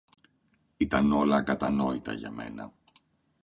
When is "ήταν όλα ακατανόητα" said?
0.77-2.13